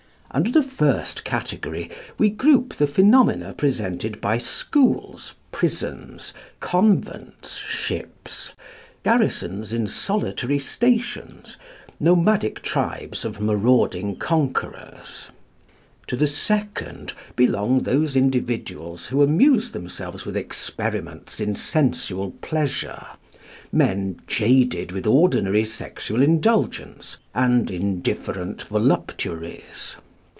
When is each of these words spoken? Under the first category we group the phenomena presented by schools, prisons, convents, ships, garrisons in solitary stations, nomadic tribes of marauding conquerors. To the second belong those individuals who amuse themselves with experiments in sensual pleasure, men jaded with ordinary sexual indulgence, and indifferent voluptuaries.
Under 0.33 0.49
the 0.49 0.63
first 0.63 1.25
category 1.25 1.89
we 2.17 2.29
group 2.29 2.75
the 2.75 2.87
phenomena 2.87 3.51
presented 3.53 4.21
by 4.21 4.37
schools, 4.37 5.33
prisons, 5.51 6.31
convents, 6.61 7.57
ships, 7.57 8.53
garrisons 9.03 9.73
in 9.73 9.87
solitary 9.87 10.57
stations, 10.57 11.57
nomadic 11.99 12.61
tribes 12.61 13.25
of 13.25 13.41
marauding 13.41 14.15
conquerors. 14.15 15.31
To 16.07 16.15
the 16.15 16.27
second 16.27 17.11
belong 17.35 17.83
those 17.83 18.15
individuals 18.15 19.07
who 19.07 19.23
amuse 19.23 19.71
themselves 19.71 20.25
with 20.25 20.37
experiments 20.37 21.41
in 21.41 21.55
sensual 21.55 22.31
pleasure, 22.39 23.05
men 23.73 24.21
jaded 24.27 24.93
with 24.93 25.05
ordinary 25.05 25.65
sexual 25.65 26.21
indulgence, 26.21 27.17
and 27.35 27.69
indifferent 27.69 28.61
voluptuaries. 28.61 29.97